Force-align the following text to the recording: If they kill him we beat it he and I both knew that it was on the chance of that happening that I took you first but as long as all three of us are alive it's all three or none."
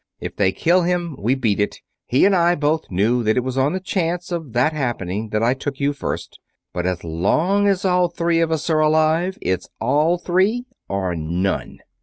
If 0.19 0.35
they 0.35 0.51
kill 0.51 0.81
him 0.81 1.15
we 1.19 1.35
beat 1.35 1.59
it 1.59 1.79
he 2.07 2.25
and 2.25 2.35
I 2.35 2.55
both 2.55 2.89
knew 2.89 3.21
that 3.21 3.37
it 3.37 3.43
was 3.43 3.55
on 3.55 3.73
the 3.73 3.79
chance 3.79 4.31
of 4.31 4.53
that 4.53 4.73
happening 4.73 5.29
that 5.29 5.43
I 5.43 5.53
took 5.53 5.79
you 5.79 5.93
first 5.93 6.39
but 6.73 6.87
as 6.87 7.03
long 7.03 7.67
as 7.67 7.85
all 7.85 8.07
three 8.07 8.39
of 8.39 8.51
us 8.51 8.67
are 8.71 8.79
alive 8.79 9.37
it's 9.43 9.69
all 9.79 10.17
three 10.17 10.65
or 10.89 11.15
none." 11.15 11.81